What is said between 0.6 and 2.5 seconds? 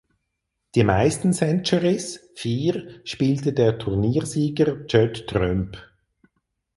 Die meisten Centurys